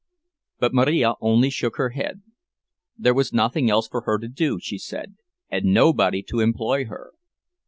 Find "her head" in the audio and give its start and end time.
1.75-2.23